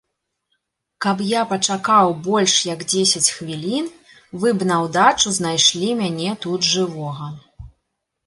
[1.05, 3.85] Каб я пачакаў больш як дзесяць хвілін,
[4.43, 7.27] вы б наўдачу знайшлі мяне тут жывога.